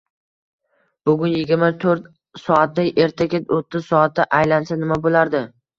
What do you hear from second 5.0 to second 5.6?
bo’lardi?